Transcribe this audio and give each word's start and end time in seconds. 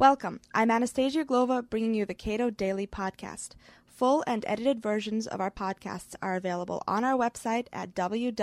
Welcome. 0.00 0.40
I'm 0.54 0.70
Anastasia 0.70 1.26
Uglova 1.26 1.68
bringing 1.68 1.92
you 1.92 2.06
the 2.06 2.14
Cato 2.14 2.48
Daily 2.48 2.86
Podcast. 2.86 3.50
Full 3.84 4.24
and 4.26 4.46
edited 4.48 4.80
versions 4.80 5.26
of 5.26 5.42
our 5.42 5.50
podcasts 5.50 6.14
are 6.22 6.36
available 6.36 6.82
on 6.88 7.04
our 7.04 7.18
website 7.18 7.66
at 7.70 7.94
www.cato.org. 7.94 8.36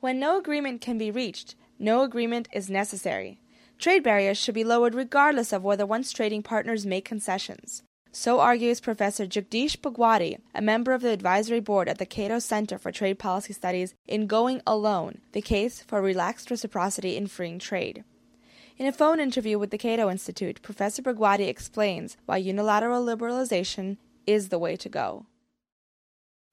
When 0.00 0.20
no 0.20 0.36
agreement 0.36 0.82
can 0.82 0.98
be 0.98 1.10
reached, 1.10 1.54
no 1.78 2.02
agreement 2.02 2.48
is 2.52 2.68
necessary. 2.68 3.40
Trade 3.78 4.02
barriers 4.02 4.36
should 4.36 4.54
be 4.54 4.62
lowered 4.62 4.94
regardless 4.94 5.50
of 5.50 5.64
whether 5.64 5.86
once 5.86 6.12
trading 6.12 6.42
partners 6.42 6.84
make 6.84 7.06
concessions. 7.06 7.82
So 8.12 8.40
argues 8.40 8.78
Professor 8.78 9.26
Jagdish 9.26 9.78
Bhagwati, 9.78 10.36
a 10.54 10.60
member 10.60 10.92
of 10.92 11.00
the 11.00 11.12
advisory 11.12 11.60
board 11.60 11.88
at 11.88 11.96
the 11.96 12.04
Cato 12.04 12.40
Center 12.40 12.76
for 12.76 12.92
Trade 12.92 13.18
Policy 13.18 13.54
Studies, 13.54 13.94
in 14.06 14.26
Going 14.26 14.60
Alone 14.66 15.22
The 15.32 15.40
Case 15.40 15.80
for 15.80 16.02
Relaxed 16.02 16.50
Reciprocity 16.50 17.16
in 17.16 17.26
Freeing 17.26 17.58
Trade. 17.58 18.04
In 18.78 18.86
a 18.86 18.92
phone 18.92 19.18
interview 19.18 19.58
with 19.58 19.70
the 19.70 19.78
Cato 19.78 20.08
Institute, 20.08 20.62
Professor 20.62 21.02
Bhagwati 21.02 21.48
explains 21.48 22.16
why 22.26 22.36
unilateral 22.36 23.04
liberalization 23.04 23.96
is 24.24 24.50
the 24.50 24.58
way 24.58 24.76
to 24.76 24.88
go. 24.88 25.26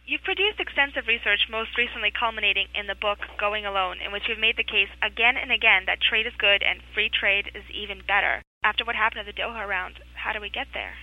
You've 0.07 0.25
produced 0.25 0.59
extensive 0.59 1.05
research, 1.05 1.45
most 1.51 1.77
recently 1.77 2.09
culminating 2.09 2.65
in 2.73 2.87
the 2.87 2.97
book 2.97 3.19
Going 3.39 3.67
Alone, 3.67 4.01
in 4.03 4.11
which 4.11 4.23
you've 4.27 4.41
made 4.41 4.57
the 4.57 4.65
case 4.65 4.89
again 5.05 5.37
and 5.37 5.51
again 5.51 5.85
that 5.85 6.01
trade 6.01 6.25
is 6.25 6.33
good 6.39 6.63
and 6.65 6.81
free 6.95 7.13
trade 7.13 7.51
is 7.53 7.63
even 7.69 8.01
better. 8.07 8.41
After 8.63 8.83
what 8.85 8.95
happened 8.95 9.21
at 9.21 9.29
the 9.29 9.39
Doha 9.39 9.67
round, 9.67 10.01
how 10.15 10.33
do 10.33 10.41
we 10.41 10.49
get 10.49 10.73
there? 10.73 10.97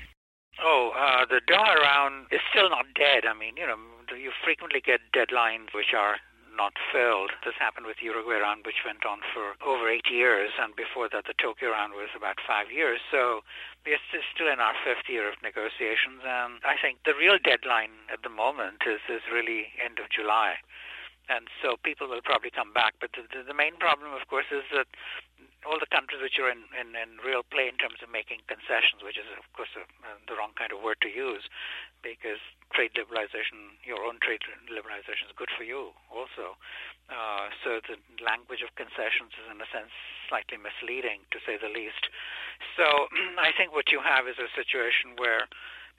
Oh, 0.58 0.90
uh, 0.90 1.24
the 1.26 1.40
Doha 1.46 1.76
round 1.78 2.26
is 2.32 2.40
still 2.50 2.68
not 2.68 2.86
dead. 2.98 3.30
I 3.30 3.34
mean, 3.38 3.54
you 3.56 3.66
know, 3.66 3.78
you 4.10 4.32
frequently 4.42 4.82
get 4.84 4.98
deadlines 5.14 5.70
which 5.72 5.94
are 5.94 6.18
not 6.56 6.74
filled. 6.92 7.32
This 7.44 7.56
happened 7.58 7.86
with 7.86 8.02
Uruguay 8.02 8.40
round, 8.40 8.64
which 8.66 8.84
went 8.84 9.04
on 9.04 9.20
for 9.32 9.56
over 9.64 9.88
eight 9.88 10.10
years, 10.10 10.50
and 10.60 10.76
before 10.76 11.08
that, 11.10 11.24
the 11.26 11.34
Tokyo 11.36 11.70
round 11.70 11.94
was 11.94 12.12
about 12.16 12.38
five 12.46 12.70
years. 12.70 13.00
So 13.10 13.42
we're 13.84 14.00
still 14.34 14.48
in 14.48 14.60
our 14.60 14.74
fifth 14.84 15.08
year 15.08 15.28
of 15.28 15.40
negotiations, 15.42 16.22
and 16.22 16.60
I 16.64 16.76
think 16.80 17.02
the 17.04 17.14
real 17.16 17.38
deadline 17.42 17.92
at 18.12 18.22
the 18.22 18.30
moment 18.30 18.84
is 18.86 19.00
is 19.08 19.22
really 19.32 19.72
end 19.82 19.98
of 19.98 20.10
July. 20.10 20.60
And 21.28 21.46
so 21.62 21.76
people 21.80 22.08
will 22.08 22.20
probably 22.20 22.50
come 22.50 22.72
back. 22.74 22.94
But 23.00 23.14
the, 23.14 23.24
the 23.46 23.54
main 23.54 23.76
problem, 23.78 24.12
of 24.12 24.26
course, 24.26 24.50
is 24.50 24.66
that 24.74 24.90
all 25.62 25.78
the 25.78 25.90
countries 25.90 26.22
which 26.22 26.38
are 26.42 26.50
in, 26.50 26.66
in, 26.74 26.98
in 26.98 27.22
real 27.22 27.46
play 27.46 27.70
in 27.70 27.78
terms 27.78 28.02
of 28.02 28.10
making 28.10 28.42
concessions, 28.50 29.02
which 29.02 29.18
is, 29.18 29.26
of 29.34 29.46
course, 29.54 29.70
a, 29.78 29.86
uh, 30.02 30.18
the 30.26 30.34
wrong 30.34 30.50
kind 30.58 30.74
of 30.74 30.82
word 30.82 30.98
to 31.02 31.10
use, 31.10 31.46
because 32.02 32.42
trade 32.74 32.90
liberalization, 32.98 33.78
your 33.86 34.02
own 34.02 34.18
trade 34.18 34.42
liberalization 34.66 35.30
is 35.30 35.34
good 35.38 35.52
for 35.54 35.62
you 35.62 35.94
also. 36.10 36.58
Uh, 37.10 37.52
so 37.62 37.78
the 37.84 37.98
language 38.24 38.64
of 38.64 38.74
concessions 38.74 39.34
is, 39.38 39.46
in 39.46 39.60
a 39.62 39.68
sense, 39.70 39.92
slightly 40.26 40.58
misleading, 40.58 41.22
to 41.30 41.38
say 41.44 41.54
the 41.60 41.70
least. 41.70 42.10
So 42.74 43.06
I 43.38 43.54
think 43.54 43.70
what 43.70 43.94
you 43.94 44.02
have 44.02 44.26
is 44.26 44.38
a 44.42 44.50
situation 44.50 45.14
where 45.18 45.46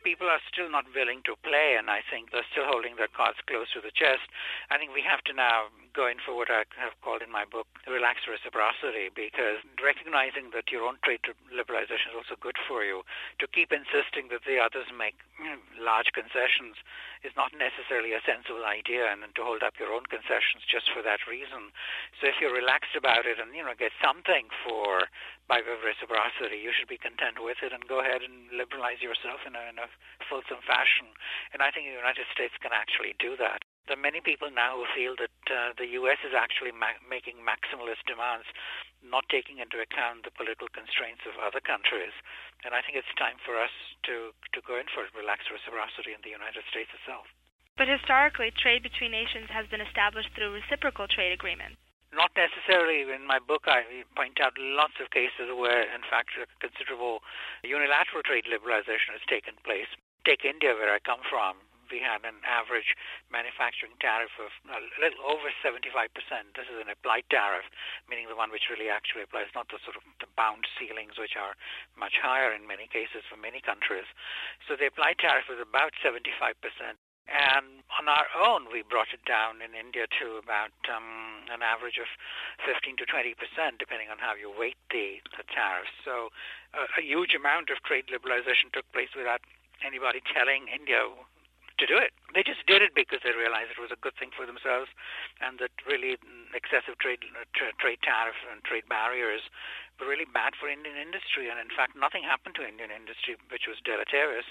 people 0.03 0.27
are 0.27 0.43
still 0.51 0.67
not 0.67 0.83
willing 0.91 1.23
to 1.23 1.39
play, 1.39 1.79
and 1.79 1.87
I 1.87 2.03
think 2.03 2.31
they're 2.31 2.47
still 2.51 2.67
holding 2.67 2.99
their 2.99 3.11
cards 3.11 3.39
close 3.47 3.71
to 3.71 3.79
the 3.79 3.95
chest. 3.95 4.27
I 4.67 4.75
think 4.75 4.91
we 4.91 5.01
have 5.05 5.23
to 5.31 5.33
now 5.33 5.71
go 5.93 6.09
in 6.09 6.17
for 6.17 6.33
what 6.33 6.49
I 6.49 6.65
have 6.81 6.97
called 7.05 7.21
in 7.21 7.29
my 7.29 7.45
book 7.45 7.69
relaxed 7.85 8.25
reciprocity, 8.25 9.13
because 9.13 9.61
recognizing 9.77 10.49
that 10.57 10.73
your 10.73 10.83
own 10.83 10.97
trade 11.05 11.21
liberalization 11.53 12.11
is 12.11 12.17
also 12.17 12.35
good 12.35 12.57
for 12.65 12.81
you, 12.81 13.05
to 13.39 13.45
keep 13.45 13.69
insisting 13.69 14.33
that 14.33 14.45
the 14.49 14.57
others 14.57 14.89
make 14.89 15.15
large 15.77 16.09
concessions 16.17 16.81
is 17.21 17.33
not 17.37 17.53
necessarily 17.53 18.17
a 18.17 18.25
sensible 18.25 18.65
idea, 18.65 19.09
and 19.09 19.21
to 19.37 19.45
hold 19.45 19.61
up 19.61 19.77
your 19.77 19.93
own 19.93 20.09
concessions 20.09 20.65
just 20.65 20.89
for 20.89 21.05
that 21.05 21.23
reason. 21.29 21.69
So 22.19 22.27
if 22.27 22.41
you're 22.41 22.53
relaxed 22.53 22.97
about 22.97 23.29
it 23.29 23.37
and 23.37 23.53
you 23.53 23.63
know 23.63 23.77
get 23.77 23.93
something 24.01 24.49
for 24.65 25.07
by 25.47 25.59
way 25.61 25.75
of 25.75 25.83
reciprocity, 25.83 26.57
you 26.57 26.71
should 26.73 26.89
be 26.89 26.97
content 26.97 27.43
with 27.43 27.59
it 27.61 27.75
and 27.75 27.85
go 27.85 27.99
ahead 27.99 28.23
and 28.23 28.49
liberalize 28.51 29.03
yourself 29.03 29.43
in 29.45 29.53
a, 29.53 29.63
in 29.69 29.77
a 29.77 29.87
fulsome 30.25 30.63
fashion. 30.63 31.11
And 31.51 31.61
I 31.61 31.69
think 31.69 31.91
the 31.91 31.99
United 31.99 32.25
States 32.31 32.55
can 32.59 32.71
actually 32.71 33.15
do 33.19 33.35
that. 33.37 33.61
There 33.83 33.99
are 33.99 34.09
many 34.09 34.23
people 34.23 34.47
now 34.47 34.79
who 34.79 34.87
feel 34.95 35.19
that 35.19 35.35
uh, 35.51 35.75
the 35.75 35.99
U.S. 35.99 36.15
is 36.23 36.31
actually 36.31 36.71
ma- 36.71 37.03
making 37.03 37.43
maximalist 37.43 38.07
demands, 38.07 38.47
not 39.03 39.27
taking 39.27 39.59
into 39.59 39.83
account 39.83 40.23
the 40.23 40.31
political 40.31 40.71
constraints 40.71 41.27
of 41.27 41.35
other 41.35 41.59
countries. 41.59 42.15
And 42.63 42.71
I 42.71 42.79
think 42.79 42.95
it's 42.95 43.11
time 43.19 43.43
for 43.43 43.59
us 43.59 43.75
to, 44.07 44.31
to 44.55 44.59
go 44.63 44.79
in 44.79 44.87
for 44.87 45.03
relaxed 45.11 45.51
reciprocity 45.51 46.15
in 46.15 46.23
the 46.23 46.31
United 46.31 46.63
States 46.71 46.95
itself. 46.95 47.27
But 47.75 47.91
historically, 47.91 48.55
trade 48.55 48.87
between 48.87 49.11
nations 49.11 49.51
has 49.51 49.67
been 49.67 49.83
established 49.83 50.31
through 50.31 50.55
reciprocal 50.55 51.11
trade 51.11 51.35
agreements. 51.35 51.75
Not 52.15 52.31
necessarily. 52.39 53.03
In 53.03 53.27
my 53.27 53.41
book, 53.43 53.67
I 53.67 53.83
point 54.15 54.39
out 54.39 54.55
lots 54.55 54.95
of 55.03 55.11
cases 55.11 55.51
where, 55.51 55.83
in 55.83 56.07
fact, 56.07 56.31
considerable 56.63 57.19
unilateral 57.67 58.23
trade 58.23 58.47
liberalization 58.47 59.11
has 59.11 59.25
taken 59.27 59.59
place. 59.67 59.91
Take 60.23 60.47
India, 60.47 60.71
where 60.71 60.93
I 60.93 61.03
come 61.03 61.19
from 61.27 61.59
we 61.91 61.99
had 61.99 62.23
an 62.23 62.39
average 62.45 62.95
manufacturing 63.31 63.95
tariff 63.99 64.31
of 64.39 64.51
a 64.69 64.79
little 64.99 65.23
over 65.25 65.49
75%. 65.59 65.83
This 66.55 66.69
is 66.69 66.79
an 66.79 66.91
applied 66.91 67.27
tariff, 67.29 67.67
meaning 68.07 68.27
the 68.29 68.39
one 68.39 68.51
which 68.51 68.69
really 68.71 68.87
actually 68.89 69.23
applies, 69.23 69.51
not 69.55 69.67
the 69.71 69.81
sort 69.83 69.97
of 69.97 70.03
the 70.19 70.29
bound 70.37 70.67
ceilings, 70.77 71.19
which 71.19 71.35
are 71.35 71.55
much 71.97 72.19
higher 72.21 72.51
in 72.51 72.67
many 72.67 72.87
cases 72.87 73.25
for 73.27 73.35
many 73.35 73.59
countries. 73.59 74.07
So 74.67 74.75
the 74.75 74.87
applied 74.87 75.19
tariff 75.19 75.47
was 75.49 75.59
about 75.59 75.95
75%. 75.99 76.27
And 77.23 77.87
on 77.95 78.11
our 78.11 78.27
own, 78.35 78.67
we 78.67 78.83
brought 78.83 79.15
it 79.15 79.23
down 79.23 79.63
in 79.63 79.71
India 79.71 80.11
to 80.19 80.43
about 80.43 80.75
um, 80.91 81.47
an 81.47 81.63
average 81.63 81.95
of 81.95 82.11
15 82.67 82.99
to 82.99 83.05
20 83.07 83.31
percent, 83.39 83.79
depending 83.79 84.11
on 84.11 84.19
how 84.19 84.35
you 84.35 84.51
weight 84.51 84.75
the, 84.91 85.23
the 85.39 85.47
tariffs. 85.47 85.95
So 86.03 86.35
uh, 86.75 86.83
a 86.99 87.01
huge 87.01 87.31
amount 87.31 87.71
of 87.71 87.79
trade 87.87 88.11
liberalization 88.11 88.75
took 88.75 88.83
place 88.91 89.15
without 89.15 89.39
anybody 89.87 90.19
telling 90.35 90.67
India 90.67 91.07
to 91.77 91.85
do 91.85 91.97
it. 91.97 92.13
They 92.33 92.43
just 92.43 92.65
did 92.65 92.81
it 92.81 92.93
because 92.93 93.21
they 93.23 93.33
realized 93.33 93.71
it 93.73 93.81
was 93.81 93.93
a 93.93 93.99
good 93.99 94.17
thing 94.17 94.29
for 94.35 94.45
themselves, 94.45 94.89
and 95.41 95.59
that 95.59 95.71
really 95.85 96.17
excessive 96.53 96.97
trade 96.97 97.25
uh, 97.33 97.45
tra- 97.53 97.75
trade 97.77 98.01
tariffs 98.01 98.41
and 98.49 98.63
trade 98.63 98.85
barriers 98.89 99.41
really 100.07 100.27
bad 100.27 100.55
for 100.55 100.69
Indian 100.69 100.95
industry. 100.95 101.49
And 101.49 101.59
in 101.59 101.71
fact, 101.73 101.95
nothing 101.95 102.23
happened 102.23 102.55
to 102.59 102.67
Indian 102.67 102.91
industry, 102.91 103.35
which 103.49 103.67
was 103.67 103.81
deleterious. 103.83 104.45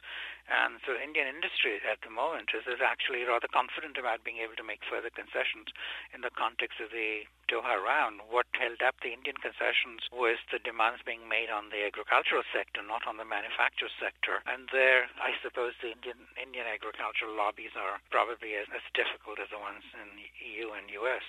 And 0.51 0.83
so, 0.83 0.99
Indian 0.99 1.31
industry 1.31 1.79
at 1.87 2.03
the 2.03 2.11
moment 2.11 2.51
is, 2.51 2.67
is 2.67 2.83
actually 2.83 3.23
rather 3.23 3.49
confident 3.49 3.97
about 3.97 4.27
being 4.27 4.43
able 4.43 4.59
to 4.59 4.67
make 4.67 4.83
further 4.85 5.11
concessions 5.11 5.71
in 6.11 6.21
the 6.21 6.35
context 6.35 6.83
of 6.83 6.91
the 6.91 7.25
Doha 7.47 7.79
round. 7.79 8.27
What 8.27 8.51
held 8.57 8.83
up 8.83 8.99
the 9.01 9.15
Indian 9.15 9.39
concessions 9.39 10.09
was 10.11 10.43
the 10.51 10.59
demands 10.59 11.05
being 11.07 11.29
made 11.31 11.49
on 11.49 11.71
the 11.71 11.87
agricultural 11.87 12.43
sector, 12.51 12.83
not 12.83 13.07
on 13.07 13.17
the 13.17 13.29
manufacturing 13.29 13.95
sector. 13.99 14.43
And 14.47 14.69
there, 14.73 15.09
I 15.19 15.35
suppose 15.43 15.75
the 15.81 15.93
Indian 15.95 16.19
Indian 16.37 16.67
agricultural 16.67 17.35
lobbies 17.35 17.75
are 17.79 18.01
probably 18.11 18.55
as, 18.55 18.67
as 18.75 18.85
difficult 18.93 19.39
as 19.39 19.51
the 19.51 19.59
ones 19.59 19.85
in 19.95 20.09
the 20.19 20.29
EU 20.43 20.73
and 20.73 20.91
US. 21.03 21.25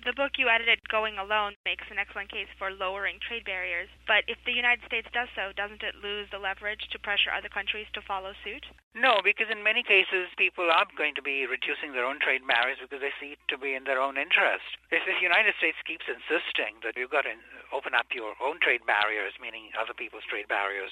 The 0.00 0.16
book 0.16 0.40
you 0.40 0.48
edited, 0.48 0.80
Going 0.88 1.18
Alone, 1.18 1.59
makes 1.70 1.86
an 1.86 2.02
excellent 2.02 2.26
case 2.26 2.50
for 2.58 2.74
lowering 2.74 3.22
trade 3.22 3.46
barriers. 3.46 3.86
But 4.10 4.26
if 4.26 4.42
the 4.42 4.50
United 4.50 4.82
States 4.90 5.06
does 5.14 5.30
so, 5.38 5.54
doesn't 5.54 5.86
it 5.86 6.02
lose 6.02 6.26
the 6.34 6.42
leverage 6.42 6.90
to 6.90 6.98
pressure 6.98 7.30
other 7.30 7.46
countries 7.46 7.86
to 7.94 8.02
follow 8.02 8.34
suit? 8.42 8.66
No, 8.90 9.22
because 9.22 9.46
in 9.54 9.62
many 9.62 9.86
cases, 9.86 10.26
people 10.34 10.66
are 10.66 10.82
going 10.98 11.14
to 11.14 11.22
be 11.22 11.46
reducing 11.46 11.94
their 11.94 12.02
own 12.02 12.18
trade 12.18 12.42
barriers 12.42 12.82
because 12.82 12.98
they 12.98 13.14
see 13.22 13.38
it 13.38 13.42
to 13.46 13.54
be 13.54 13.78
in 13.78 13.86
their 13.86 14.02
own 14.02 14.18
interest. 14.18 14.66
If 14.90 15.06
the 15.06 15.14
United 15.22 15.54
States 15.62 15.78
keeps 15.86 16.10
insisting 16.10 16.82
that 16.82 16.98
you've 16.98 17.14
got 17.14 17.22
to 17.22 17.38
open 17.70 17.94
up 17.94 18.10
your 18.10 18.34
own 18.42 18.58
trade 18.58 18.82
barriers, 18.82 19.38
meaning 19.38 19.70
other 19.78 19.94
people's 19.94 20.26
trade 20.26 20.50
barriers, 20.50 20.90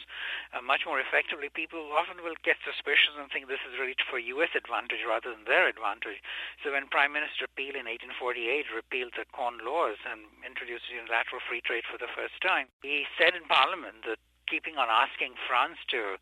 uh, 0.54 0.62
much 0.62 0.86
more 0.86 1.02
effectively, 1.02 1.50
people 1.50 1.90
often 1.90 2.22
will 2.22 2.38
get 2.46 2.62
suspicious 2.62 3.18
and 3.18 3.26
think 3.34 3.50
this 3.50 3.66
is 3.66 3.82
really 3.82 3.98
for 4.06 4.22
U.S. 4.38 4.54
advantage 4.54 5.02
rather 5.02 5.34
than 5.34 5.42
their 5.42 5.66
advantage. 5.66 6.22
So 6.62 6.70
when 6.70 6.86
Prime 6.86 7.10
Minister 7.10 7.50
Peel 7.58 7.74
in 7.74 7.90
1848 7.90 8.70
repealed 8.70 9.08
repealed 9.08 9.14
the 9.16 9.24
Corn 9.32 9.58
Laws 9.64 9.96
and 10.10 10.20
introduced 10.44 10.67
unilateral 10.68 11.40
free 11.48 11.64
trade 11.64 11.88
for 11.88 11.96
the 11.96 12.10
first 12.12 12.36
time. 12.44 12.68
He 12.84 13.08
said 13.16 13.32
in 13.32 13.48
Parliament 13.48 14.04
that 14.04 14.20
keeping 14.48 14.80
on 14.80 14.88
asking 14.88 15.36
France 15.46 15.76
to 15.92 16.16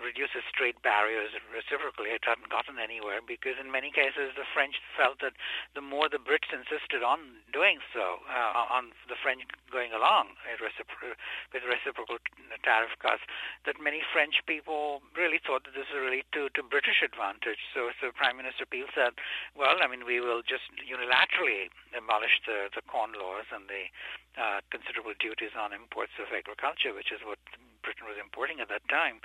reduce 0.00 0.32
its 0.32 0.48
trade 0.56 0.80
barriers 0.80 1.36
reciprocally, 1.52 2.10
it 2.10 2.24
hadn't 2.24 2.48
gotten 2.48 2.80
anywhere 2.80 3.20
because 3.20 3.60
in 3.60 3.70
many 3.70 3.92
cases 3.92 4.32
the 4.34 4.48
French 4.56 4.80
felt 4.96 5.20
that 5.20 5.36
the 5.76 5.84
more 5.84 6.08
the 6.08 6.20
Brits 6.20 6.48
insisted 6.48 7.04
on 7.04 7.44
doing 7.52 7.78
so, 7.92 8.24
uh, 8.28 8.66
on 8.72 8.96
the 9.08 9.16
French 9.20 9.44
going 9.70 9.92
along 9.92 10.36
with 10.48 10.60
reciprocal 10.64 12.18
tariff 12.64 12.96
cuts, 13.00 13.24
that 13.64 13.76
many 13.80 14.00
French 14.12 14.40
people 14.48 15.04
really 15.16 15.40
thought 15.40 15.64
that 15.64 15.76
this 15.76 15.88
was 15.92 16.00
really 16.00 16.24
to, 16.32 16.48
to 16.56 16.60
British 16.64 17.04
advantage. 17.04 17.60
So, 17.72 17.92
so 18.00 18.12
Prime 18.12 18.36
Minister 18.36 18.64
Peel 18.64 18.88
said, 18.94 19.16
well, 19.56 19.80
I 19.80 19.86
mean, 19.88 20.04
we 20.04 20.20
will 20.20 20.40
just 20.42 20.68
unilaterally 20.80 21.68
abolish 21.92 22.40
the, 22.46 22.68
the 22.74 22.82
corn 22.84 23.12
laws 23.12 23.48
and 23.52 23.68
the 23.68 23.92
uh, 24.38 24.60
considerable 24.70 25.14
duties 25.18 25.52
on 25.58 25.72
imports 25.72 26.12
of 26.20 26.32
agriculture, 26.32 26.94
which 26.94 27.12
is 27.12 27.20
what 27.24 27.38
Britain 27.82 28.06
was 28.06 28.16
importing 28.16 28.62
at 28.62 28.70
that 28.70 28.86
time, 28.86 29.18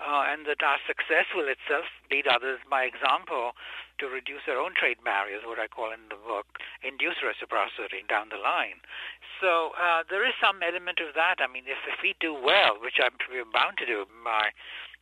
uh, 0.00 0.24
and 0.26 0.48
that 0.48 0.64
our 0.64 0.80
success 0.88 1.28
will 1.36 1.46
itself 1.46 1.84
lead 2.10 2.26
others 2.26 2.58
by 2.64 2.88
example 2.88 3.52
to 4.00 4.08
reduce 4.08 4.48
their 4.48 4.58
own 4.58 4.72
trade 4.72 4.96
barriers, 5.04 5.44
what 5.44 5.60
I 5.60 5.68
call 5.68 5.92
in 5.92 6.08
the 6.08 6.16
book, 6.16 6.46
induce 6.80 7.20
reciprocity 7.20 8.02
down 8.08 8.32
the 8.32 8.40
line. 8.40 8.80
So 9.40 9.76
uh, 9.76 10.02
there 10.08 10.24
is 10.24 10.34
some 10.40 10.64
element 10.64 10.98
of 11.04 11.14
that. 11.14 11.38
I 11.38 11.46
mean, 11.46 11.68
if, 11.68 11.78
if 11.86 12.00
we 12.02 12.16
do 12.18 12.32
well, 12.32 12.80
which 12.80 12.96
I'm, 12.98 13.14
bound 13.52 13.76
to 13.78 13.86
do 13.86 14.06
by 14.24 14.50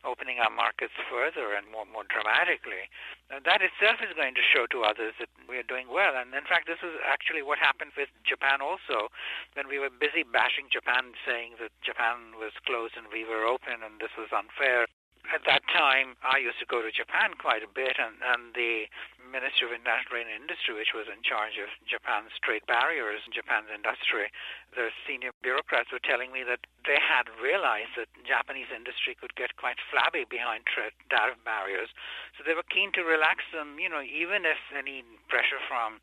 opening 0.05 0.37
our 0.37 0.51
markets 0.51 0.93
further 1.09 1.53
and 1.57 1.69
more 1.71 1.85
more 1.85 2.05
dramatically, 2.05 2.89
uh, 3.31 3.39
that 3.45 3.61
itself 3.61 4.01
is 4.03 4.13
going 4.13 4.35
to 4.35 4.45
show 4.45 4.67
to 4.69 4.83
others 4.83 5.17
that 5.17 5.29
we 5.49 5.57
are 5.57 5.65
doing 5.65 5.89
well. 5.89 6.13
And 6.17 6.33
in 6.33 6.45
fact, 6.45 6.67
this 6.69 6.81
is 6.83 6.97
actually 7.05 7.41
what 7.41 7.57
happened 7.57 7.97
with 7.97 8.09
Japan 8.21 8.61
also, 8.61 9.09
when 9.55 9.67
we 9.67 9.79
were 9.79 9.89
busy 9.89 10.21
bashing 10.21 10.69
Japan, 10.69 11.17
saying 11.25 11.57
that 11.61 11.73
Japan 11.81 12.37
was 12.37 12.53
closed 12.65 12.95
and 12.97 13.09
we 13.09 13.25
were 13.25 13.45
open 13.45 13.81
and 13.81 13.97
this 13.97 14.13
was 14.17 14.29
unfair 14.29 14.85
at 15.33 15.43
that 15.45 15.63
time, 15.67 16.15
I 16.23 16.39
used 16.39 16.59
to 16.59 16.67
go 16.67 16.81
to 16.81 16.91
Japan 16.91 17.35
quite 17.35 17.63
a 17.63 17.67
bit, 17.67 17.99
and, 17.99 18.15
and 18.23 18.55
the 18.55 18.87
Minister 19.27 19.67
of 19.67 19.75
International 19.75 20.09
Trade 20.09 20.27
and 20.31 20.39
Industry, 20.41 20.73
which 20.73 20.95
was 20.95 21.11
in 21.11 21.21
charge 21.21 21.59
of 21.59 21.69
Japan's 21.83 22.33
trade 22.39 22.63
barriers 22.65 23.21
and 23.27 23.35
Japan's 23.35 23.69
industry, 23.69 24.31
the 24.73 24.89
senior 25.03 25.35
bureaucrats 25.43 25.91
were 25.91 26.01
telling 26.01 26.31
me 26.31 26.47
that 26.47 26.63
they 26.87 26.97
had 26.97 27.27
realized 27.37 27.93
that 27.99 28.09
Japanese 28.23 28.71
industry 28.71 29.13
could 29.19 29.35
get 29.35 29.59
quite 29.59 29.77
flabby 29.91 30.23
behind 30.25 30.63
trade 30.65 30.95
tariff 31.11 31.37
barriers, 31.43 31.91
so 32.35 32.47
they 32.47 32.55
were 32.55 32.65
keen 32.67 32.95
to 32.95 33.03
relax 33.03 33.43
them. 33.51 33.77
You 33.77 33.91
know, 33.91 34.01
even 34.01 34.47
if 34.47 34.59
any 34.71 35.03
pressure 35.27 35.61
from 35.67 35.99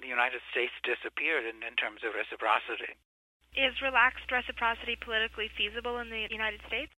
the 0.00 0.08
United 0.08 0.44
States 0.52 0.76
disappeared 0.84 1.48
in, 1.48 1.64
in 1.64 1.74
terms 1.76 2.04
of 2.04 2.12
reciprocity. 2.12 2.92
Is 3.56 3.72
relaxed 3.80 4.28
reciprocity 4.28 5.00
politically 5.00 5.48
feasible 5.56 5.96
in 5.98 6.12
the 6.12 6.28
United 6.28 6.60
States? 6.68 6.92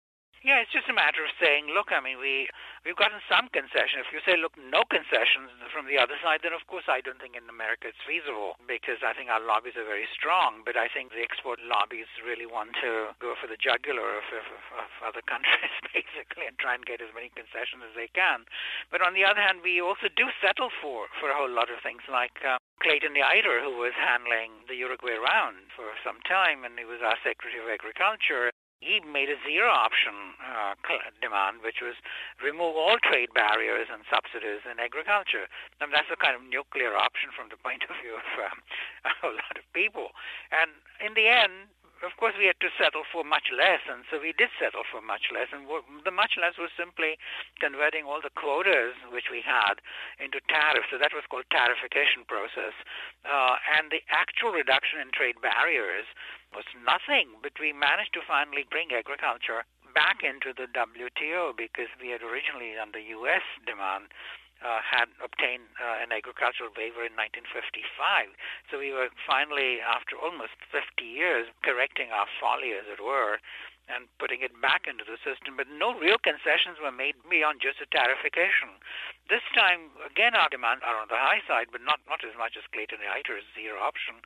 Yeah, 0.44 0.60
it's 0.60 0.70
just 0.70 0.88
a 0.88 0.94
matter 0.94 1.24
of 1.24 1.32
saying, 1.40 1.72
look, 1.72 1.90
I 1.90 1.98
mean, 1.98 2.20
we 2.20 2.46
we've 2.84 2.98
gotten 2.98 3.18
some 3.26 3.48
concession. 3.50 3.98
If 3.98 4.14
you 4.14 4.22
say, 4.22 4.38
look, 4.38 4.54
no 4.54 4.86
concessions 4.86 5.50
from 5.74 5.90
the 5.90 5.98
other 5.98 6.14
side, 6.22 6.46
then 6.46 6.54
of 6.54 6.62
course 6.70 6.86
I 6.86 7.00
don't 7.02 7.18
think 7.18 7.34
in 7.34 7.48
America 7.50 7.90
it's 7.90 8.04
feasible 8.06 8.54
because 8.68 9.02
I 9.02 9.10
think 9.16 9.26
our 9.26 9.42
lobbies 9.42 9.74
are 9.74 9.88
very 9.88 10.06
strong. 10.12 10.62
But 10.62 10.78
I 10.78 10.86
think 10.86 11.10
the 11.10 11.24
export 11.24 11.58
lobbies 11.64 12.06
really 12.22 12.46
want 12.46 12.78
to 12.84 13.16
go 13.18 13.34
for 13.34 13.50
the 13.50 13.58
jugular 13.58 14.06
of, 14.20 14.26
of, 14.30 14.46
of 14.86 14.90
other 15.02 15.24
countries 15.30 15.72
basically 15.90 16.46
and 16.46 16.54
try 16.60 16.78
and 16.78 16.86
get 16.86 17.02
as 17.02 17.10
many 17.16 17.32
concessions 17.34 17.82
as 17.82 17.96
they 17.98 18.12
can. 18.12 18.46
But 18.92 19.02
on 19.02 19.16
the 19.18 19.26
other 19.26 19.42
hand, 19.42 19.64
we 19.66 19.82
also 19.82 20.06
do 20.12 20.30
settle 20.38 20.70
for 20.70 21.10
for 21.18 21.32
a 21.32 21.36
whole 21.36 21.50
lot 21.50 21.72
of 21.72 21.80
things 21.82 22.04
like. 22.06 22.38
Uh, 22.44 22.60
Clayton 22.84 23.16
Yeutter, 23.16 23.64
who 23.64 23.80
was 23.80 23.96
handling 23.96 24.52
the 24.68 24.76
Uruguay 24.76 25.16
round 25.16 25.72
for 25.74 25.96
some 26.04 26.20
time, 26.28 26.62
and 26.62 26.78
he 26.78 26.84
was 26.84 27.00
our 27.00 27.16
Secretary 27.24 27.56
of 27.56 27.72
Agriculture 27.72 28.52
he 28.80 29.00
made 29.00 29.32
a 29.32 29.40
zero 29.40 29.72
option 29.72 30.36
uh, 30.40 30.76
demand, 31.20 31.64
which 31.64 31.80
was 31.80 31.96
remove 32.42 32.76
all 32.76 33.00
trade 33.00 33.32
barriers 33.32 33.88
and 33.88 34.04
subsidies 34.08 34.68
in 34.68 34.76
agriculture. 34.78 35.48
And 35.80 35.92
that's 35.92 36.12
a 36.12 36.16
kind 36.16 36.36
of 36.36 36.44
nuclear 36.44 36.92
option 36.96 37.32
from 37.32 37.48
the 37.48 37.56
point 37.64 37.88
of 37.88 37.96
view 38.00 38.20
of 38.20 38.28
um, 38.40 38.58
a 39.32 39.32
lot 39.32 39.56
of 39.56 39.64
people. 39.72 40.12
And 40.52 40.76
in 41.00 41.16
the 41.16 41.28
end, 41.28 41.72
of 42.06 42.14
course, 42.16 42.38
we 42.38 42.46
had 42.46 42.58
to 42.62 42.70
settle 42.78 43.02
for 43.02 43.26
much 43.26 43.50
less, 43.50 43.82
and 43.90 44.06
so 44.06 44.22
we 44.22 44.30
did 44.32 44.48
settle 44.56 44.86
for 44.86 45.02
much 45.02 45.34
less. 45.34 45.50
And 45.50 45.66
the 46.06 46.14
much 46.14 46.38
less 46.38 46.54
was 46.56 46.70
simply 46.78 47.18
converting 47.58 48.06
all 48.06 48.22
the 48.22 48.32
quotas 48.32 48.94
which 49.10 49.28
we 49.28 49.42
had 49.42 49.82
into 50.22 50.38
tariffs. 50.46 50.88
So 50.94 50.96
that 51.02 51.10
was 51.10 51.26
called 51.26 51.50
tariffication 51.50 52.22
process. 52.30 52.72
Uh, 53.26 53.58
and 53.76 53.90
the 53.90 54.00
actual 54.08 54.54
reduction 54.54 55.02
in 55.02 55.10
trade 55.10 55.42
barriers 55.42 56.06
was 56.54 56.64
nothing, 56.86 57.34
but 57.42 57.58
we 57.58 57.74
managed 57.74 58.14
to 58.14 58.22
finally 58.22 58.64
bring 58.70 58.94
agriculture 58.94 59.66
back 59.92 60.22
into 60.22 60.52
the 60.52 60.68
WTO 60.70 61.56
because 61.56 61.88
we 61.98 62.12
had 62.12 62.20
originally, 62.20 62.76
under 62.76 63.00
U.S. 63.00 63.42
demand, 63.64 64.12
uh, 64.64 64.80
had 64.80 65.12
obtained 65.20 65.68
uh, 65.76 66.00
an 66.00 66.12
agricultural 66.12 66.72
waiver 66.72 67.04
in 67.04 67.12
1955. 67.12 68.32
So 68.70 68.80
we 68.80 68.92
were 68.92 69.12
finally, 69.28 69.80
after 69.84 70.16
almost 70.16 70.56
50 70.72 71.04
years, 71.04 71.48
correcting 71.60 72.08
our 72.12 72.26
folly, 72.40 72.72
as 72.72 72.88
it 72.88 73.02
were, 73.02 73.38
and 73.86 74.10
putting 74.18 74.42
it 74.42 74.50
back 74.58 74.90
into 74.90 75.06
the 75.06 75.18
system. 75.22 75.54
But 75.54 75.70
no 75.70 75.94
real 75.94 76.18
concessions 76.18 76.82
were 76.82 76.94
made 76.94 77.14
beyond 77.30 77.62
just 77.62 77.78
a 77.78 77.86
tariffication. 77.86 78.82
This 79.30 79.46
time, 79.54 79.94
again, 80.02 80.34
our 80.34 80.50
demands 80.50 80.82
are 80.82 80.98
on 80.98 81.06
the 81.06 81.18
high 81.18 81.42
side, 81.46 81.70
but 81.70 81.82
not, 81.82 82.02
not 82.10 82.26
as 82.26 82.34
much 82.34 82.58
as 82.58 82.66
Clayton 82.74 83.02
Yeutter's 83.02 83.46
zero 83.54 83.78
option. 83.78 84.18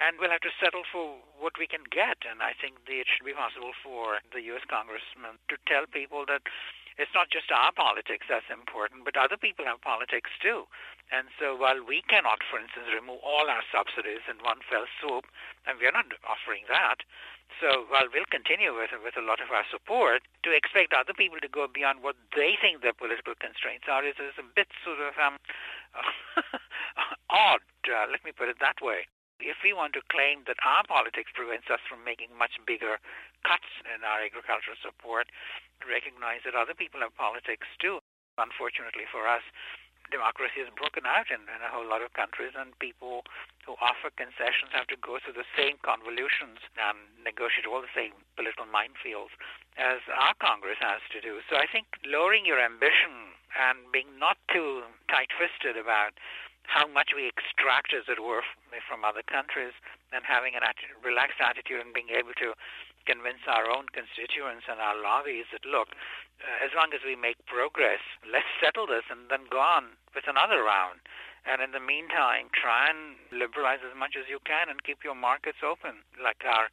And 0.00 0.16
we'll 0.16 0.32
have 0.32 0.44
to 0.48 0.52
settle 0.56 0.84
for 0.88 1.20
what 1.36 1.60
we 1.60 1.68
can 1.68 1.84
get. 1.88 2.24
And 2.24 2.40
I 2.40 2.56
think 2.56 2.80
it 2.88 3.08
should 3.08 3.24
be 3.24 3.36
possible 3.36 3.72
for 3.84 4.20
the 4.32 4.40
U.S. 4.52 4.64
congressman 4.68 5.36
to 5.52 5.56
tell 5.68 5.84
people 5.88 6.24
that 6.28 6.44
it's 7.00 7.16
not 7.16 7.32
just 7.32 7.48
our 7.48 7.72
politics 7.72 8.28
that's 8.28 8.52
important, 8.52 9.08
but 9.08 9.16
other 9.16 9.40
people 9.40 9.64
have 9.64 9.80
politics 9.80 10.28
too. 10.36 10.68
And 11.08 11.32
so 11.40 11.56
while 11.56 11.80
we 11.80 12.04
cannot, 12.06 12.44
for 12.44 12.60
instance, 12.60 12.92
remove 12.92 13.24
all 13.24 13.48
our 13.48 13.64
subsidies 13.72 14.28
in 14.28 14.38
one 14.44 14.60
fell 14.68 14.84
swoop, 15.00 15.24
and 15.64 15.80
we're 15.80 15.96
not 15.96 16.12
offering 16.28 16.68
that, 16.68 17.02
so 17.58 17.88
while 17.90 18.06
we'll 18.12 18.28
continue 18.30 18.76
with, 18.76 18.94
with 19.02 19.16
a 19.18 19.24
lot 19.24 19.42
of 19.42 19.50
our 19.50 19.66
support, 19.66 20.22
to 20.44 20.54
expect 20.54 20.94
other 20.94 21.16
people 21.16 21.40
to 21.42 21.48
go 21.48 21.66
beyond 21.66 22.04
what 22.04 22.14
they 22.36 22.54
think 22.60 22.84
their 22.84 22.94
political 22.94 23.34
constraints 23.34 23.90
are 23.90 24.06
is, 24.06 24.20
is 24.22 24.38
a 24.38 24.46
bit 24.46 24.68
sort 24.84 25.00
of 25.02 25.18
um, 25.18 25.40
odd, 27.30 27.64
uh, 27.90 28.06
let 28.06 28.22
me 28.22 28.30
put 28.30 28.48
it 28.48 28.60
that 28.60 28.78
way. 28.78 29.10
If 29.40 29.64
we 29.64 29.72
want 29.72 29.96
to 29.96 30.04
claim 30.12 30.44
that 30.46 30.60
our 30.62 30.84
politics 30.84 31.32
prevents 31.32 31.72
us 31.72 31.80
from 31.88 32.04
making 32.04 32.36
much 32.36 32.60
bigger 32.68 33.00
cuts 33.42 33.68
in 33.88 34.04
our 34.04 34.20
agricultural 34.20 34.76
support, 34.84 35.32
recognize 35.84 36.44
that 36.44 36.54
other 36.54 36.76
people 36.76 37.00
have 37.00 37.16
politics 37.16 37.66
too. 37.80 38.04
Unfortunately 38.36 39.08
for 39.08 39.24
us, 39.28 39.42
democracy 40.10 40.60
has 40.60 40.70
broken 40.74 41.06
out 41.06 41.30
in, 41.30 41.40
in, 41.46 41.60
a 41.62 41.70
whole 41.70 41.86
lot 41.86 42.02
of 42.02 42.12
countries, 42.12 42.52
and 42.58 42.74
people 42.82 43.22
who 43.64 43.78
offer 43.78 44.10
concessions 44.12 44.74
have 44.74 44.90
to 44.90 44.98
go 44.98 45.22
through 45.22 45.38
the 45.38 45.48
same 45.54 45.78
convolutions 45.80 46.58
and 46.76 46.98
negotiate 47.22 47.64
all 47.64 47.80
the 47.80 47.94
same 47.94 48.12
political 48.34 48.66
minefields 48.66 49.32
as 49.78 50.02
our 50.10 50.34
Congress 50.42 50.82
has 50.82 51.00
to 51.14 51.22
do. 51.22 51.40
So 51.46 51.56
I 51.56 51.70
think 51.70 51.86
lowering 52.02 52.44
your 52.44 52.58
ambition 52.58 53.38
and 53.54 53.86
being 53.94 54.18
not 54.18 54.36
too 54.50 54.84
tight-fisted 55.08 55.78
about 55.78 56.18
how 56.64 56.86
much 56.86 57.10
we 57.16 57.26
extract, 57.26 57.92
as 57.94 58.06
it 58.06 58.22
were, 58.22 58.44
from 58.86 59.04
other 59.04 59.22
countries, 59.26 59.74
and 60.12 60.22
having 60.22 60.54
a 60.54 60.62
atti- 60.62 60.94
relaxed 61.02 61.40
attitude 61.40 61.80
and 61.80 61.94
being 61.94 62.10
able 62.14 62.34
to 62.38 62.54
convince 63.06 63.42
our 63.48 63.66
own 63.70 63.88
constituents 63.90 64.68
and 64.68 64.78
our 64.78 64.94
lobbies 64.94 65.48
that, 65.50 65.64
look, 65.64 65.96
uh, 66.40 66.64
as 66.64 66.72
long 66.76 66.92
as 66.92 67.00
we 67.04 67.16
make 67.16 67.40
progress, 67.46 68.00
let's 68.28 68.48
settle 68.60 68.86
this 68.86 69.04
and 69.10 69.28
then 69.28 69.48
go 69.50 69.60
on 69.60 69.96
with 70.14 70.28
another 70.28 70.62
round. 70.62 71.00
And 71.48 71.64
in 71.64 71.72
the 71.72 71.80
meantime, 71.80 72.52
try 72.52 72.92
and 72.92 73.16
liberalize 73.32 73.80
as 73.80 73.96
much 73.96 74.12
as 74.16 74.28
you 74.28 74.38
can 74.44 74.68
and 74.68 74.84
keep 74.84 75.00
your 75.00 75.16
markets 75.16 75.64
open. 75.64 76.04
Like 76.20 76.44
our 76.44 76.68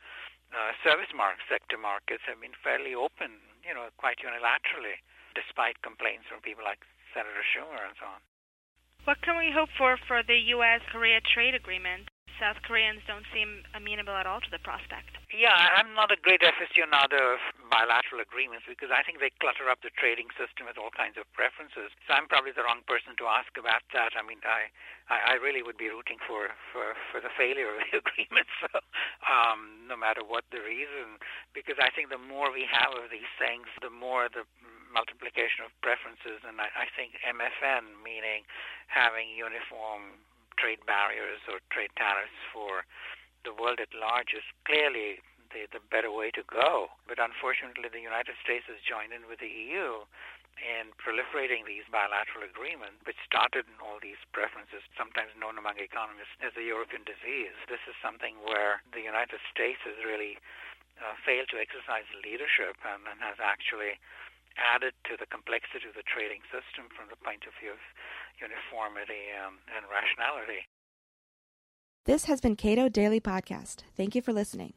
uh, 0.51 0.71
service 0.83 1.11
mark 1.15 1.39
sector 1.47 1.79
markets 1.79 2.27
have 2.27 2.39
been 2.43 2.55
fairly 2.59 2.91
open, 2.91 3.39
you 3.63 3.73
know, 3.73 3.87
quite 3.95 4.19
unilaterally, 4.19 4.99
despite 5.35 5.79
complaints 5.83 6.27
from 6.27 6.43
people 6.43 6.67
like 6.67 6.83
Senator 7.15 7.43
Schumer 7.43 7.79
and 7.87 7.95
so 7.95 8.07
on. 8.07 8.19
What 9.07 9.23
can 9.23 9.39
we 9.39 9.55
hope 9.55 9.71
for 9.79 9.95
for 10.03 10.19
the 10.19 10.35
U.S. 10.59 10.83
Korea 10.91 11.23
trade 11.23 11.55
agreement? 11.55 12.11
South 12.43 12.59
Koreans 12.67 12.99
don't 13.07 13.23
seem 13.31 13.63
amenable 13.71 14.11
at 14.11 14.27
all 14.27 14.43
to 14.43 14.51
the 14.51 14.59
prospect. 14.59 15.15
Yeah, 15.31 15.55
I'm 15.55 15.95
not 15.95 16.11
a 16.11 16.19
great 16.19 16.43
aficionado 16.43 17.39
of 17.39 17.41
bilateral 17.71 18.19
agreements 18.19 18.67
because 18.67 18.91
I 18.91 19.07
think 19.07 19.23
they 19.23 19.31
clutter 19.39 19.71
up 19.71 19.79
the 19.79 19.95
trading 19.95 20.27
system 20.35 20.67
with 20.67 20.75
all 20.75 20.91
kinds 20.91 21.15
of 21.15 21.23
preferences. 21.31 21.95
So 22.03 22.19
I'm 22.19 22.27
probably 22.27 22.51
the 22.51 22.67
wrong 22.67 22.83
person 22.83 23.15
to 23.23 23.31
ask 23.31 23.55
about 23.55 23.87
that. 23.95 24.11
I 24.19 24.27
mean, 24.27 24.43
I 24.43 24.75
I, 25.07 25.39
really 25.39 25.63
would 25.63 25.79
be 25.79 25.87
rooting 25.87 26.19
for, 26.27 26.51
for, 26.75 26.91
for 27.07 27.23
the 27.23 27.31
failure 27.39 27.71
of 27.71 27.79
the 27.79 27.95
agreement, 28.03 28.43
so, 28.59 28.67
um, 29.23 29.87
no 29.87 29.95
matter 29.95 30.19
what 30.19 30.43
the 30.51 30.59
reason, 30.59 31.15
because 31.55 31.79
I 31.79 31.95
think 31.95 32.11
the 32.11 32.19
more 32.19 32.51
we 32.51 32.67
have 32.67 32.91
of 32.91 33.07
these 33.07 33.31
things, 33.39 33.71
the 33.79 33.87
more 33.87 34.27
the 34.27 34.43
multiplication 34.91 35.67
of 35.67 35.71
preferences, 35.83 36.43
and 36.43 36.59
I, 36.59 36.69
I 36.73 36.87
think 36.95 37.19
MFN, 37.23 38.01
meaning 38.03 38.47
having 38.87 39.31
uniform 39.31 40.19
trade 40.57 40.81
barriers 40.89 41.43
or 41.45 41.61
trade 41.69 41.93
tariffs 41.95 42.37
for 42.49 42.83
the 43.45 43.53
world 43.53 43.79
at 43.79 43.93
large, 43.93 44.33
is 44.33 44.45
clearly 44.65 45.21
the, 45.53 45.69
the 45.71 45.83
better 45.91 46.11
way 46.11 46.33
to 46.35 46.43
go. 46.49 46.91
But 47.07 47.21
unfortunately, 47.21 47.87
the 47.87 48.03
United 48.03 48.35
States 48.43 48.65
has 48.67 48.81
joined 48.83 49.13
in 49.15 49.29
with 49.29 49.39
the 49.39 49.51
EU 49.51 50.03
in 50.57 50.89
proliferating 50.97 51.69
these 51.69 51.85
bilateral 51.93 52.41
agreements, 52.41 52.97
which 53.05 53.19
started 53.21 53.69
in 53.69 53.77
all 53.77 54.01
these 54.01 54.17
preferences, 54.33 54.81
sometimes 54.97 55.29
known 55.37 55.61
among 55.61 55.77
economists 55.77 56.33
as 56.41 56.49
the 56.57 56.65
European 56.65 57.05
disease. 57.05 57.53
This 57.69 57.81
is 57.85 57.93
something 58.01 58.41
where 58.41 58.81
the 58.89 59.05
United 59.05 59.37
States 59.53 59.77
has 59.85 60.01
really 60.01 60.41
uh, 60.97 61.13
failed 61.21 61.49
to 61.53 61.61
exercise 61.61 62.09
leadership 62.25 62.73
and, 62.81 63.05
and 63.05 63.21
has 63.21 63.37
actually 63.37 64.01
added 64.57 64.93
to 65.05 65.15
the 65.17 65.29
complexity 65.29 65.87
of 65.87 65.95
the 65.95 66.05
trading 66.05 66.41
system 66.49 66.89
from 66.91 67.07
the 67.09 67.19
point 67.21 67.45
of 67.45 67.53
view 67.61 67.71
of 67.71 67.81
uniformity 68.41 69.33
um, 69.37 69.61
and 69.73 69.85
rationality. 69.89 70.65
This 72.05 72.25
has 72.25 72.41
been 72.41 72.55
Cato 72.55 72.89
Daily 72.89 73.19
Podcast. 73.19 73.83
Thank 73.95 74.15
you 74.15 74.21
for 74.21 74.33
listening. 74.33 74.73